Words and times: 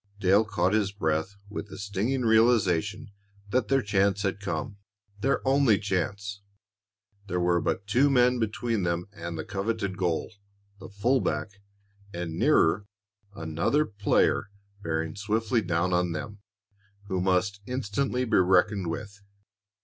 Dale 0.19 0.45
caught 0.45 0.73
his 0.73 0.91
breath 0.91 1.35
with 1.47 1.67
the 1.67 1.77
stinging 1.77 2.23
realization 2.23 3.11
that 3.51 3.67
their 3.67 3.83
chance 3.83 4.23
had 4.23 4.39
come 4.39 4.77
their 5.19 5.47
only 5.47 5.77
chance! 5.77 6.41
There 7.27 7.39
were 7.39 7.61
but 7.61 7.85
two 7.85 8.09
men 8.09 8.39
between 8.39 8.81
them 8.81 9.05
and 9.13 9.37
the 9.37 9.45
coveted 9.45 9.99
goal, 9.99 10.33
the 10.79 10.89
full 10.89 11.21
back, 11.21 11.61
and 12.11 12.33
nearer, 12.39 12.87
another 13.35 13.85
player 13.85 14.49
bearing 14.81 15.15
swiftly 15.15 15.61
down 15.61 15.93
on 15.93 16.13
them, 16.13 16.39
who 17.05 17.21
must 17.21 17.61
instantly 17.67 18.25
be 18.25 18.37
reckoned 18.37 18.87
with. 18.89 19.21